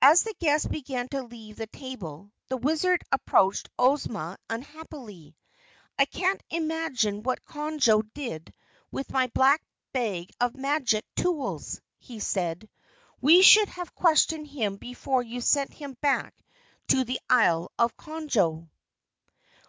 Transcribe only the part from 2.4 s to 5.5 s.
the Wizard approached Ozma unhappily.